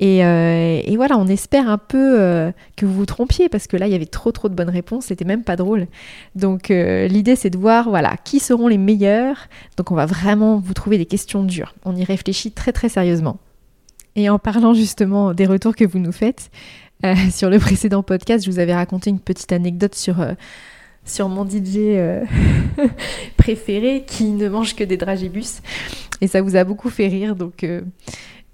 euh, 0.02 0.80
et, 0.84 0.96
voilà, 0.96 1.18
on 1.18 1.26
espère 1.26 1.68
un 1.68 1.78
peu 1.78 2.20
euh, 2.20 2.52
que 2.76 2.86
vous 2.86 2.94
vous 2.94 3.06
trompiez 3.06 3.48
parce 3.48 3.66
que 3.66 3.76
là, 3.76 3.86
il 3.86 3.92
y 3.92 3.94
avait 3.94 4.06
trop 4.06 4.32
trop 4.32 4.48
de 4.48 4.54
bonnes 4.54 4.70
réponses, 4.70 5.06
c'était 5.06 5.24
même 5.24 5.44
pas 5.44 5.56
drôle. 5.56 5.86
Donc 6.34 6.70
euh, 6.70 7.06
l'idée, 7.06 7.36
c'est 7.36 7.50
de 7.50 7.58
voir 7.58 7.90
voilà 7.90 8.16
qui 8.24 8.40
seront 8.40 8.68
les 8.68 8.78
meilleurs. 8.78 9.48
Donc 9.76 9.90
on 9.90 9.94
va 9.94 10.06
vraiment 10.06 10.58
vous 10.58 10.74
trouver 10.74 10.96
des 10.96 11.06
questions 11.06 11.44
dures. 11.44 11.74
On 11.84 11.94
y 11.94 12.04
réfléchit 12.04 12.52
très 12.52 12.72
très 12.72 12.88
sérieusement. 12.88 13.38
Et 14.16 14.28
en 14.30 14.38
parlant 14.38 14.74
justement 14.74 15.34
des 15.34 15.46
retours 15.46 15.76
que 15.76 15.84
vous 15.84 15.98
nous 15.98 16.12
faites 16.12 16.50
sur 17.30 17.50
le 17.50 17.58
précédent 17.58 18.02
podcast, 18.02 18.44
je 18.44 18.50
vous 18.50 18.58
avais 18.58 18.74
raconté 18.74 19.10
une 19.10 19.20
petite 19.20 19.52
anecdote 19.52 19.94
sur 19.94 20.16
sur 21.04 21.28
mon 21.28 21.46
DJ 21.46 21.96
préféré 23.36 24.04
qui 24.06 24.24
ne 24.24 24.48
mange 24.48 24.76
que 24.76 24.84
des 24.84 24.96
dragibus 24.96 25.62
et 26.20 26.26
ça 26.26 26.42
vous 26.42 26.56
a 26.56 26.64
beaucoup 26.64 26.90
fait 26.90 27.08
rire 27.08 27.36
donc 27.36 27.64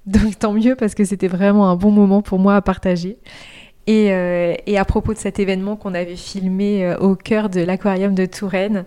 donc 0.06 0.38
tant 0.38 0.52
mieux 0.52 0.76
parce 0.76 0.94
que 0.94 1.04
c'était 1.04 1.28
vraiment 1.28 1.68
un 1.68 1.76
bon 1.76 1.90
moment 1.90 2.22
pour 2.22 2.38
moi 2.38 2.56
à 2.56 2.62
partager. 2.62 3.18
Et, 3.86 4.10
euh, 4.10 4.54
à 4.76 4.84
propos 4.84 5.14
de 5.14 5.18
cet 5.18 5.38
événement 5.38 5.76
qu'on 5.76 5.94
avait 5.94 6.16
filmé 6.16 6.84
euh, 6.84 6.96
au 6.98 7.14
cœur 7.14 7.48
de 7.48 7.60
l'aquarium 7.60 8.14
de 8.14 8.26
Touraine, 8.26 8.84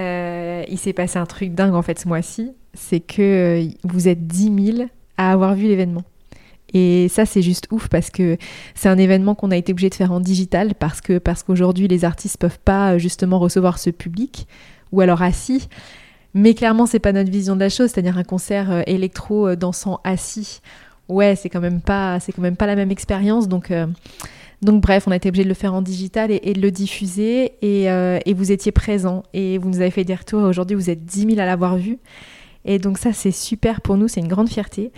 euh, 0.00 0.64
il 0.68 0.78
s'est 0.78 0.94
passé 0.94 1.18
un 1.18 1.26
truc 1.26 1.54
dingue 1.54 1.74
en 1.74 1.82
fait 1.82 1.98
ce 1.98 2.08
mois-ci. 2.08 2.52
C'est 2.72 3.00
que 3.00 3.62
vous 3.84 4.08
êtes 4.08 4.26
10 4.26 4.74
000 4.76 4.88
à 5.18 5.32
avoir 5.32 5.54
vu 5.54 5.66
l'événement. 5.66 6.04
Et 6.72 7.08
ça, 7.08 7.26
c'est 7.26 7.42
juste 7.42 7.66
ouf 7.70 7.88
parce 7.88 8.10
que 8.10 8.38
c'est 8.74 8.88
un 8.88 8.96
événement 8.96 9.34
qu'on 9.34 9.50
a 9.50 9.56
été 9.56 9.72
obligé 9.72 9.90
de 9.90 9.94
faire 9.94 10.12
en 10.12 10.20
digital 10.20 10.74
parce 10.74 11.00
que 11.00 11.18
parce 11.18 11.42
qu'aujourd'hui, 11.42 11.88
les 11.88 12.04
artistes 12.04 12.38
peuvent 12.38 12.60
pas 12.60 12.96
justement 12.96 13.38
recevoir 13.38 13.78
ce 13.78 13.90
public 13.90 14.46
ou 14.92 15.00
alors 15.00 15.20
assis. 15.20 15.68
Mais 16.34 16.54
clairement, 16.54 16.86
c'est 16.86 16.98
pas 17.00 17.12
notre 17.12 17.30
vision 17.30 17.54
de 17.54 17.60
la 17.60 17.68
chose, 17.68 17.90
c'est-à-dire 17.90 18.16
un 18.18 18.24
concert 18.24 18.70
euh, 18.70 18.82
électro 18.86 19.48
euh, 19.48 19.56
dansant 19.56 20.00
assis. 20.04 20.60
Ouais, 21.08 21.34
c'est 21.34 21.48
quand 21.48 21.60
même 21.60 21.80
pas, 21.80 22.20
c'est 22.20 22.32
quand 22.32 22.42
même 22.42 22.56
pas 22.56 22.66
la 22.66 22.76
même 22.76 22.92
expérience. 22.92 23.48
Donc, 23.48 23.70
euh, 23.70 23.86
donc 24.62 24.80
bref, 24.80 25.04
on 25.08 25.10
a 25.10 25.16
été 25.16 25.28
obligé 25.28 25.42
de 25.42 25.48
le 25.48 25.54
faire 25.54 25.74
en 25.74 25.82
digital 25.82 26.30
et, 26.30 26.52
de 26.52 26.60
le 26.60 26.70
diffuser. 26.70 27.52
Et, 27.62 27.86
et, 27.86 28.34
vous 28.34 28.52
étiez 28.52 28.70
présents 28.70 29.24
et 29.32 29.58
vous 29.58 29.68
nous 29.70 29.80
avez 29.80 29.90
fait 29.90 30.04
des 30.04 30.14
retours. 30.14 30.42
Aujourd'hui, 30.42 30.76
vous 30.76 30.88
êtes 30.88 31.04
10 31.04 31.30
000 31.30 31.40
à 31.40 31.46
l'avoir 31.46 31.76
vu. 31.76 31.98
Et 32.64 32.78
donc 32.78 32.98
ça, 32.98 33.12
c'est 33.12 33.30
super 33.30 33.80
pour 33.80 33.96
nous, 33.96 34.08
c'est 34.08 34.20
une 34.20 34.28
grande 34.28 34.48
fierté 34.48 34.92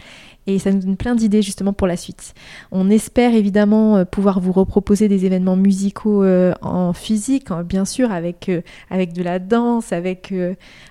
et 0.46 0.58
ça 0.58 0.72
nous 0.72 0.80
donne 0.80 0.96
plein 0.96 1.14
d'idées 1.14 1.42
justement 1.42 1.72
pour 1.72 1.86
la 1.86 1.96
suite. 1.96 2.34
On 2.72 2.90
espère 2.90 3.34
évidemment 3.34 3.98
euh, 3.98 4.04
pouvoir 4.04 4.40
vous 4.40 4.52
reproposer 4.52 5.08
des 5.08 5.24
événements 5.24 5.56
musicaux 5.56 6.24
euh, 6.24 6.52
en 6.62 6.92
physique, 6.92 7.50
hein, 7.50 7.62
bien 7.62 7.84
sûr, 7.84 8.10
avec, 8.10 8.48
euh, 8.48 8.62
avec 8.90 9.12
de 9.12 9.22
la 9.22 9.38
danse, 9.38 9.92
avec, 9.92 10.34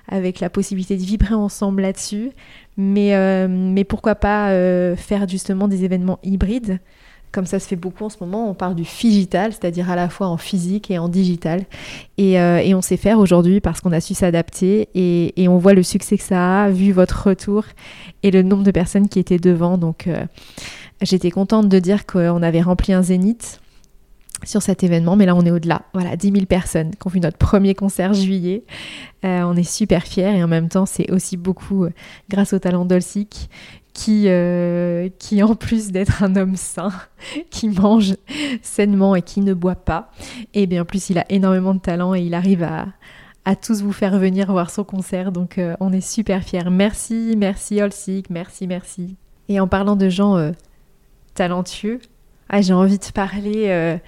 avec 0.08 0.40
la 0.40 0.50
possibilité 0.50 0.96
de 0.96 1.02
vibrer 1.02 1.34
ensemble 1.34 1.82
là-dessus. 1.82 2.30
Mais, 2.78 3.48
mais 3.48 3.84
pourquoi 3.84 4.14
pas 4.14 4.48
faire 4.96 5.28
justement 5.28 5.68
des 5.68 5.84
événements 5.84 6.18
hybrides 6.22 6.78
comme 7.32 7.46
ça 7.46 7.58
se 7.58 7.66
fait 7.66 7.76
beaucoup 7.76 8.04
en 8.04 8.08
ce 8.08 8.18
moment, 8.20 8.48
on 8.48 8.54
parle 8.54 8.74
du 8.74 8.82
digital, 8.82 9.52
c'est-à-dire 9.52 9.90
à 9.90 9.96
la 9.96 10.08
fois 10.08 10.28
en 10.28 10.36
physique 10.36 10.90
et 10.90 10.98
en 10.98 11.08
digital. 11.08 11.64
Et, 12.18 12.34
et 12.34 12.74
on 12.74 12.82
sait 12.82 12.96
faire 12.96 13.18
aujourd'hui 13.18 13.60
parce 13.60 13.80
qu'on 13.80 13.92
a 13.92 14.00
su 14.00 14.14
s'adapter 14.14 14.88
et, 14.94 15.48
on 15.48 15.58
voit 15.58 15.74
le 15.74 15.82
succès 15.82 16.16
que 16.16 16.22
ça 16.22 16.64
a, 16.64 16.70
vu 16.70 16.92
votre 16.92 17.28
retour 17.28 17.64
et 18.22 18.30
le 18.30 18.42
nombre 18.42 18.62
de 18.62 18.70
personnes 18.70 19.08
qui 19.08 19.18
étaient 19.18 19.38
devant. 19.38 19.78
Donc 19.78 20.06
euh, 20.06 20.24
j'étais 21.00 21.30
contente 21.30 21.68
de 21.68 21.78
dire 21.78 22.06
qu'on 22.06 22.42
avait 22.42 22.62
rempli 22.62 22.92
un 22.92 23.02
zénith 23.02 23.60
sur 24.44 24.60
cet 24.60 24.82
événement, 24.82 25.14
mais 25.14 25.26
là 25.26 25.36
on 25.36 25.44
est 25.44 25.50
au-delà. 25.50 25.82
Voilà, 25.94 26.16
10 26.16 26.32
000 26.32 26.46
personnes 26.46 26.90
qui 26.90 27.06
ont 27.06 27.10
vu 27.10 27.20
notre 27.20 27.38
premier 27.38 27.74
concert 27.74 28.12
juillet. 28.12 28.64
Euh, 29.24 29.42
on 29.42 29.56
est 29.56 29.62
super 29.62 30.02
fiers 30.02 30.36
et 30.36 30.42
en 30.42 30.48
même 30.48 30.68
temps 30.68 30.86
c'est 30.86 31.10
aussi 31.12 31.36
beaucoup 31.36 31.84
euh, 31.84 31.90
grâce 32.28 32.52
au 32.52 32.58
talent 32.58 32.84
d'Olsic 32.84 33.48
qui, 33.92 34.24
euh, 34.26 35.08
qui 35.18 35.42
en 35.42 35.54
plus 35.54 35.92
d'être 35.92 36.22
un 36.22 36.36
homme 36.36 36.56
sain, 36.56 36.92
qui 37.50 37.68
mange 37.68 38.14
sainement 38.62 39.14
et 39.14 39.22
qui 39.22 39.40
ne 39.40 39.54
boit 39.54 39.76
pas, 39.76 40.10
et 40.54 40.66
bien 40.66 40.82
en 40.82 40.84
plus 40.84 41.10
il 41.10 41.18
a 41.18 41.26
énormément 41.28 41.74
de 41.74 41.80
talent 41.80 42.14
et 42.14 42.22
il 42.22 42.34
arrive 42.34 42.62
à, 42.62 42.86
à 43.44 43.56
tous 43.56 43.82
vous 43.82 43.92
faire 43.92 44.18
venir 44.18 44.50
voir 44.50 44.70
son 44.70 44.84
concert. 44.84 45.32
Donc 45.32 45.58
euh, 45.58 45.74
on 45.80 45.92
est 45.92 46.00
super 46.00 46.42
fiers. 46.42 46.70
Merci, 46.70 47.34
merci 47.36 47.82
Olsik, 47.82 48.30
merci, 48.30 48.66
merci. 48.66 49.16
Et 49.48 49.60
en 49.60 49.68
parlant 49.68 49.96
de 49.96 50.08
gens 50.08 50.36
euh, 50.36 50.52
talentueux, 51.34 52.00
ah, 52.48 52.62
j'ai 52.62 52.74
envie 52.74 52.98
de 52.98 53.12
parler 53.14 53.98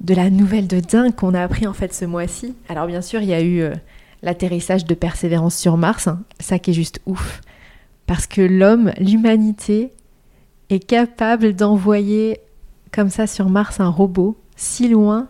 de 0.00 0.14
la 0.14 0.28
nouvelle 0.28 0.68
de 0.68 0.78
dingue 0.78 1.14
qu'on 1.14 1.32
a 1.32 1.42
appris 1.42 1.66
en 1.66 1.72
fait 1.72 1.94
ce 1.94 2.04
mois-ci. 2.04 2.54
Alors 2.68 2.86
bien 2.86 3.00
sûr, 3.00 3.22
il 3.22 3.28
y 3.28 3.34
a 3.34 3.42
eu 3.42 3.64
l'atterrissage 4.22 4.84
de 4.84 4.94
Persévérance 4.94 5.56
sur 5.56 5.78
Mars, 5.78 6.06
hein. 6.06 6.20
ça 6.38 6.58
qui 6.58 6.72
est 6.72 6.74
juste 6.74 7.00
ouf. 7.06 7.40
Parce 8.08 8.26
que 8.26 8.40
l'homme, 8.40 8.90
l'humanité, 8.98 9.92
est 10.70 10.84
capable 10.84 11.52
d'envoyer 11.52 12.40
comme 12.90 13.10
ça 13.10 13.26
sur 13.26 13.50
Mars 13.50 13.80
un 13.80 13.90
robot 13.90 14.36
si 14.56 14.88
loin 14.88 15.28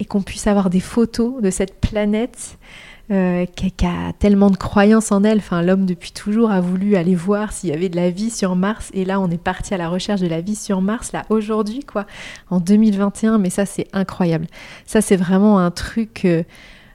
et 0.00 0.04
qu'on 0.04 0.20
puisse 0.20 0.48
avoir 0.48 0.70
des 0.70 0.80
photos 0.80 1.40
de 1.40 1.50
cette 1.50 1.80
planète 1.80 2.58
euh, 3.12 3.46
qui, 3.46 3.72
a 3.86 4.12
tellement 4.18 4.50
de 4.50 4.56
croyances 4.56 5.12
en 5.12 5.22
elle. 5.22 5.40
L'homme 5.62 5.86
depuis 5.86 6.10
toujours 6.10 6.50
a 6.50 6.60
voulu 6.60 6.96
aller 6.96 7.14
voir 7.14 7.52
s'il 7.52 7.70
y 7.70 7.72
avait 7.72 7.88
de 7.88 7.96
la 7.96 8.10
vie 8.10 8.30
sur 8.30 8.56
Mars. 8.56 8.90
Et 8.92 9.04
là, 9.04 9.20
on 9.20 9.30
est 9.30 9.42
parti 9.42 9.72
à 9.74 9.76
la 9.76 9.88
recherche 9.88 10.20
de 10.20 10.26
la 10.26 10.40
vie 10.40 10.56
sur 10.56 10.80
Mars, 10.80 11.12
là, 11.12 11.22
aujourd'hui, 11.28 11.84
quoi, 11.84 12.06
en 12.50 12.58
2021. 12.58 13.38
Mais 13.38 13.50
ça, 13.50 13.66
c'est 13.66 13.86
incroyable. 13.92 14.48
Ça, 14.84 15.00
c'est 15.00 15.16
vraiment 15.16 15.60
un 15.60 15.70
truc. 15.70 16.24
Euh, 16.24 16.42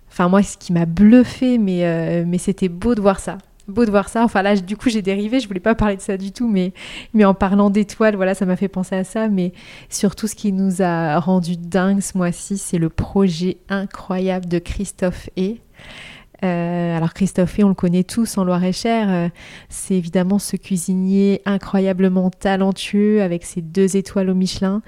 enfin, 0.10 0.28
moi, 0.28 0.44
ce 0.44 0.58
qui 0.58 0.74
m'a 0.74 0.86
bluffé, 0.86 1.58
mais, 1.58 1.86
euh, 1.86 2.26
mais 2.28 2.38
c'était 2.38 2.70
beau 2.70 2.96
de 2.96 3.02
voir 3.02 3.22
ça 3.22 3.38
beau 3.68 3.86
de 3.86 3.92
voir 3.92 4.10
ça. 4.10 4.24
Enfin 4.24 4.42
là, 4.42 4.56
du 4.56 4.78
coup, 4.78 4.90
j'ai 4.90 5.02
dérivé, 5.02 5.40
je 5.40 5.48
voulais 5.48 5.60
pas 5.60 5.76
parler 5.76 5.96
de 5.96 6.02
ça 6.02 6.18
du 6.18 6.32
tout, 6.32 6.48
mais, 6.48 6.74
mais 7.14 7.26
en 7.26 7.34
parlant 7.34 7.70
d'étoiles, 7.70 8.16
voilà, 8.16 8.36
ça 8.36 8.46
m'a 8.46 8.56
fait 8.56 8.68
penser 8.68 8.96
à 8.96 9.04
ça. 9.04 9.28
Mais 9.28 9.54
surtout, 9.90 10.28
ce 10.28 10.36
qui 10.36 10.52
nous 10.52 10.82
a 10.82 11.20
rendu 11.20 11.58
dingue 11.58 12.02
ce 12.02 12.18
mois-ci, 12.18 12.58
c'est 12.58 12.78
le 12.78 12.90
projet 12.90 13.58
incroyable 13.70 14.48
de 14.48 14.60
Christophe 14.60 15.30
et 15.36 15.62
euh, 16.44 16.98
alors 16.98 17.14
Christophe, 17.14 17.58
on 17.60 17.70
le 17.70 17.74
connaît 17.74 18.04
tous 18.04 18.38
en 18.38 18.44
Loire-et-Cher. 18.44 19.10
Euh, 19.10 19.30
c'est 19.70 19.96
évidemment 19.96 20.38
ce 20.38 20.58
cuisinier 20.58 21.42
incroyablement 21.46 22.30
talentueux 22.30 23.22
avec 23.22 23.46
ses 23.46 23.62
deux 23.62 23.96
étoiles 23.96 24.30
au 24.30 24.36
Michelin, 24.36 24.82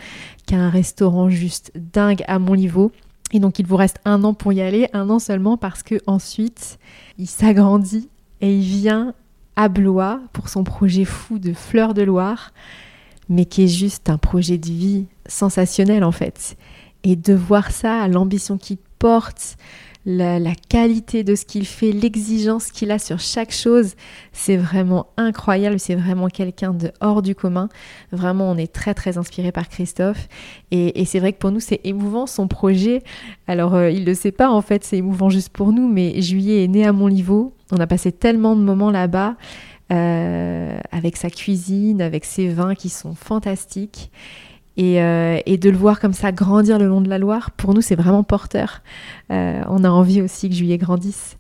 qui 0.46 0.56
a 0.56 0.60
un 0.60 0.70
restaurant 0.70 1.30
juste 1.30 1.72
dingue 1.76 2.24
à 2.28 2.38
mon 2.38 2.56
niveau. 2.56 2.92
Et 3.34 3.40
donc 3.40 3.60
il 3.60 3.66
vous 3.66 3.76
reste 3.76 4.00
un 4.06 4.24
an 4.24 4.34
pour 4.34 4.54
y 4.54 4.62
aller, 4.62 4.88
un 4.94 5.10
an 5.10 5.20
seulement 5.20 5.58
parce 5.58 5.84
que 5.84 5.96
ensuite 6.06 6.80
il 7.18 7.28
s'agrandit 7.28 8.10
et 8.42 8.56
il 8.56 8.64
vient 8.64 9.14
à 9.56 9.70
Blois 9.70 10.22
pour 10.34 10.50
son 10.50 10.64
projet 10.64 11.06
fou 11.06 11.40
de 11.40 11.54
Fleurs 11.54 11.94
de 11.94 12.04
Loire, 12.04 12.52
mais 13.30 13.46
qui 13.46 13.64
est 13.64 13.68
juste 13.68 14.10
un 14.10 14.18
projet 14.18 14.58
de 14.58 14.68
vie 14.68 15.06
sensationnel 15.26 16.04
en 16.04 16.12
fait. 16.12 16.58
Et 17.04 17.16
de 17.16 17.34
voir 17.34 17.72
ça, 17.72 18.08
l'ambition 18.08 18.58
qu'il 18.58 18.78
porte, 19.00 19.58
la, 20.10 20.56
qualité 20.70 21.26
de 21.26 21.36
ce 21.36 21.44
qu'il 21.44 21.68
fait, 21.68 21.92
l'exigence 21.92 22.72
qu'il 22.72 22.92
a 22.92 22.98
sur 23.00 23.20
chaque 23.20 23.52
chose, 23.52 23.96
c'est 24.32 24.56
vraiment 24.56 25.08
incroyable. 25.18 25.80
C'est 25.80 25.96
vraiment 25.96 26.30
quelqu'un 26.30 26.74
de 26.74 26.94
hors 27.02 27.22
du 27.22 27.36
commun. 27.36 27.68
Vraiment, 28.14 28.50
on 28.50 28.58
est 28.58 28.72
très 28.72 28.94
très 28.94 29.18
inspiré 29.18 29.52
par 29.52 29.68
Christophe. 29.68 30.30
Et, 30.72 31.04
c'est 31.04 31.20
vrai 31.20 31.34
que 31.34 31.40
pour 31.40 31.52
nous, 31.52 31.60
c'est 31.60 31.82
émouvant 31.84 32.26
son 32.26 32.48
projet. 32.48 33.04
Alors, 33.48 33.76
euh, 33.76 33.92
il 33.92 34.02
ne 34.02 34.06
le 34.06 34.14
sait 34.14 34.32
pas 34.32 34.50
en 34.50 34.62
fait, 34.62 34.86
c'est 34.86 34.98
émouvant 34.98 35.30
juste 35.30 35.50
pour 35.50 35.74
nous, 35.74 35.90
mais 35.90 36.22
Juillet 36.22 36.64
est 36.64 36.70
né 36.70 36.86
à 36.86 36.94
mon 36.94 37.10
niveau. 37.10 37.54
On 37.74 37.78
a 37.78 37.88
passé 37.88 38.14
tellement 38.14 38.56
de 38.56 38.62
moments 38.62 38.92
là-bas. 38.92 39.36
Euh, 39.90 40.78
avec 40.92 41.16
sa 41.16 41.30
cuisine, 41.30 42.02
avec 42.02 42.26
ses 42.26 42.50
vins 42.50 42.76
qui 42.76 42.90
sont 42.90 43.16
fantastiques. 43.16 44.12
Euh, 44.80 45.40
et, 45.46 45.58
de 45.58 45.70
le 45.70 45.78
voir 45.78 46.00
comme 46.00 46.14
ça 46.14 46.32
grandir 46.32 46.78
le 46.78 46.88
long 46.88 47.02
de 47.02 47.10
la 47.10 47.18
Loire, 47.18 47.52
pour 47.52 47.74
nous, 47.74 47.82
c'est 47.82 47.96
vraiment 47.96 48.24
porteur. 48.24 48.82
Euh, 49.32 49.62
on 49.70 49.84
a 49.84 49.90
envie 49.90 50.22
aussi 50.22 50.50
que 50.50 50.56
Juillet 50.56 50.78
grandisse. 50.78 51.38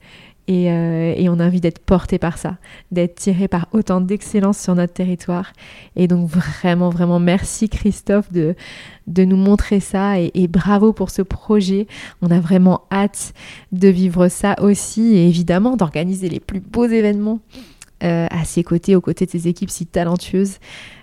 Euh, 0.49 1.13
et, 1.15 1.27
on 1.29 1.39
a 1.39 1.45
envie 1.45 1.59
d'être 1.59 1.79
porté 1.79 2.19
par 2.19 2.37
ça, 2.37 2.57
d'être 2.91 3.15
tiré 3.15 3.47
par 3.47 3.67
autant 3.73 3.99
d'excellence 3.99 4.57
sur 4.57 4.75
notre 4.75 4.93
territoire. 4.93 5.51
Et 5.95 6.07
donc 6.07 6.29
vraiment, 6.29 6.89
vraiment 6.89 7.19
merci 7.19 7.69
Christophe 7.69 8.31
de, 8.31 8.55
nous 9.07 9.35
montrer 9.35 9.79
ça 9.81 10.19
et, 10.19 10.47
bravo 10.47 10.93
pour 10.93 11.09
ce 11.09 11.21
projet. 11.21 11.85
On 12.21 12.31
a 12.31 12.39
vraiment 12.39 12.83
hâte 12.91 13.33
de 13.73 13.89
vivre 13.89 14.29
ça 14.29 14.55
aussi 14.61 15.15
et 15.15 15.27
évidemment 15.27 15.75
d'organiser 15.75 16.29
les 16.29 16.39
plus 16.39 16.61
beaux 16.61 16.87
événements 16.87 17.39
à 18.01 18.45
ses 18.45 18.63
côtés, 18.63 18.95
aux 18.95 19.01
côtés 19.01 19.25
de 19.25 19.31
ses 19.31 19.47
équipes 19.47 19.69
si 19.69 19.85
talentueuses 19.85 20.59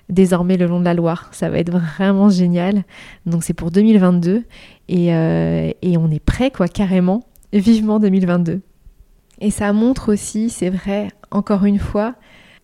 désormais 0.08 0.56
le 0.56 0.66
long 0.66 0.80
de 0.80 0.84
la 0.84 0.94
Loire. 0.94 1.28
Ça 1.32 1.48
va 1.48 1.58
être 1.58 1.70
vraiment 1.70 2.28
génial. 2.28 2.84
Donc 3.26 3.44
c'est 3.44 3.54
pour 3.54 3.70
2022 3.70 4.44
euh, 4.90 5.72
et, 5.80 5.96
on 5.96 6.10
est 6.10 6.24
prêt 6.24 6.50
quoi 6.50 6.68
carrément, 6.68 7.24
vivement 7.52 7.98
2022. 7.98 8.60
Et 9.40 9.50
ça 9.50 9.72
montre 9.72 10.12
aussi, 10.12 10.48
c'est 10.48 10.70
vrai, 10.70 11.08
encore 11.30 11.64
une 11.64 11.78
fois, 11.78 12.14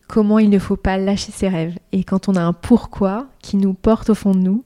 comment 0.07 0.39
il 0.39 0.51
ne 0.51 0.59
faut 0.59 0.77
pas 0.77 0.99
lâcher 0.99 1.33
ses 1.33 1.49
rêves. 1.49 1.77
Et 1.93 2.05
quand 2.05 2.29
on 2.29 2.37
a 2.37 2.41
un 2.41 2.53
pourquoi 2.53 3.29
qui 3.41 3.57
nous 3.57 3.75
porte 3.75 4.11
au 4.11 4.15
fond 4.15 4.33
de 4.33 4.41
nous, 4.41 4.65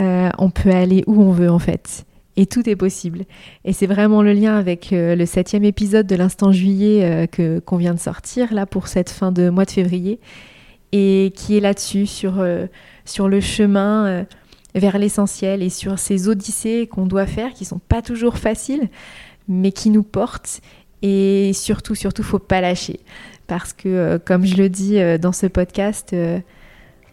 euh, 0.00 0.30
on 0.38 0.50
peut 0.50 0.70
aller 0.70 1.04
où 1.06 1.20
on 1.20 1.32
veut 1.32 1.50
en 1.50 1.58
fait. 1.58 2.06
Et 2.40 2.46
tout 2.46 2.70
est 2.70 2.76
possible. 2.76 3.24
Et 3.64 3.72
c'est 3.72 3.86
vraiment 3.86 4.22
le 4.22 4.32
lien 4.32 4.56
avec 4.56 4.92
euh, 4.92 5.16
le 5.16 5.26
septième 5.26 5.64
épisode 5.64 6.06
de 6.06 6.14
l'instant 6.14 6.52
juillet 6.52 7.28
que 7.32 7.58
qu'on 7.58 7.76
vient 7.76 7.94
de 7.94 7.98
sortir 7.98 8.54
là 8.54 8.64
pour 8.64 8.86
cette 8.86 9.10
fin 9.10 9.32
de 9.32 9.50
mois 9.50 9.64
de 9.64 9.72
février 9.72 10.20
et 10.92 11.32
qui 11.34 11.56
est 11.56 11.60
là-dessus, 11.60 12.06
sur, 12.06 12.38
euh, 12.38 12.66
sur 13.04 13.28
le 13.28 13.40
chemin 13.40 14.06
euh, 14.06 14.24
vers 14.74 14.98
l'essentiel 14.98 15.62
et 15.62 15.70
sur 15.70 15.98
ces 15.98 16.28
odyssées 16.28 16.86
qu'on 16.86 17.06
doit 17.06 17.26
faire, 17.26 17.52
qui 17.52 17.64
sont 17.64 17.80
pas 17.80 18.02
toujours 18.02 18.38
faciles, 18.38 18.88
mais 19.48 19.72
qui 19.72 19.90
nous 19.90 20.02
portent. 20.02 20.60
Et 21.02 21.52
surtout, 21.52 21.94
surtout, 21.94 22.22
faut 22.22 22.38
pas 22.38 22.60
lâcher. 22.60 23.00
Parce 23.46 23.72
que, 23.72 23.88
euh, 23.88 24.18
comme 24.18 24.44
je 24.44 24.56
le 24.56 24.68
dis 24.68 24.98
dans 25.20 25.32
ce 25.32 25.46
podcast, 25.46 26.14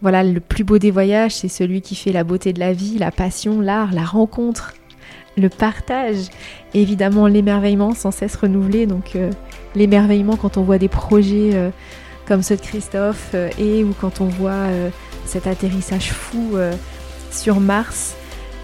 voilà, 0.02 0.24
le 0.24 0.40
plus 0.40 0.64
beau 0.64 0.78
des 0.78 0.92
voyages, 0.92 1.36
c'est 1.36 1.48
celui 1.48 1.82
qui 1.82 1.96
fait 1.96 2.12
la 2.12 2.24
beauté 2.24 2.54
de 2.54 2.60
la 2.60 2.74
vie, 2.74 2.98
la 2.98 3.12
passion, 3.12 3.62
l'art, 3.62 3.94
la 3.94 4.04
rencontre, 4.04 4.74
le 5.38 5.50
partage, 5.50 6.30
évidemment 6.74 7.28
l'émerveillement 7.28 7.94
sans 7.94 8.12
cesse 8.12 8.36
renouvelé. 8.36 8.86
Donc 8.86 9.18
l'émerveillement 9.76 10.38
quand 10.38 10.58
on 10.58 10.64
voit 10.64 10.78
des 10.78 10.88
projets 10.88 11.72
comme 12.28 12.44
ceux 12.44 12.56
de 12.56 12.62
Christophe, 12.62 13.32
euh, 13.34 13.50
et 13.58 13.84
ou 13.84 13.94
quand 14.00 14.22
on 14.22 14.26
voit 14.26 14.52
euh, 14.52 14.90
cet 15.26 15.48
atterrissage 15.48 16.12
fou 16.12 16.52
euh, 16.56 16.74
sur 17.32 17.60
Mars. 17.60 18.16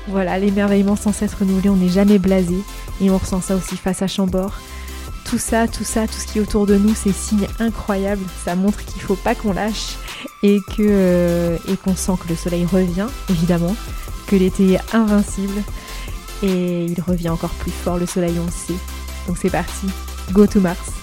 Voilà, 0.07 0.39
l'émerveillement 0.39 0.95
sans 0.95 1.13
cesse 1.13 1.33
renouvelé, 1.33 1.69
on 1.69 1.75
n'est 1.75 1.89
jamais 1.89 2.17
blasé, 2.17 2.57
et 3.01 3.09
on 3.09 3.17
ressent 3.17 3.41
ça 3.41 3.55
aussi 3.55 3.77
face 3.77 4.01
à 4.01 4.07
Chambord. 4.07 4.59
Tout 5.25 5.37
ça, 5.37 5.67
tout 5.67 5.83
ça, 5.83 6.07
tout 6.07 6.13
ce 6.13 6.25
qui 6.25 6.39
est 6.39 6.41
autour 6.41 6.65
de 6.65 6.75
nous, 6.75 6.93
c'est 6.95 7.13
signe 7.13 7.47
incroyable. 7.59 8.23
Ça 8.43 8.55
montre 8.55 8.83
qu'il 8.83 8.97
ne 8.97 9.07
faut 9.07 9.15
pas 9.15 9.35
qu'on 9.35 9.53
lâche 9.53 9.95
et 10.43 10.59
qu'on 10.67 11.95
sent 11.95 12.13
que 12.21 12.29
le 12.29 12.35
soleil 12.35 12.65
revient, 12.65 13.07
évidemment, 13.29 13.75
que 14.27 14.35
l'été 14.35 14.73
est 14.73 14.95
invincible 14.95 15.61
et 16.43 16.85
il 16.85 17.01
revient 17.01 17.29
encore 17.29 17.51
plus 17.51 17.71
fort 17.71 17.97
le 17.97 18.05
soleil, 18.05 18.37
on 18.39 18.45
le 18.45 18.51
sait. 18.51 18.79
Donc 19.27 19.37
c'est 19.37 19.49
parti, 19.49 19.87
go 20.31 20.45
to 20.47 20.59
Mars. 20.59 21.00